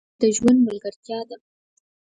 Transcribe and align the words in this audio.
ملګري 0.09 0.19
د 0.29 0.33
ژوند 0.35 0.59
ملګرتیا 0.67 1.19
ده. 1.29 1.37